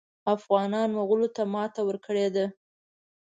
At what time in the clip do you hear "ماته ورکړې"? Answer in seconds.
1.53-2.27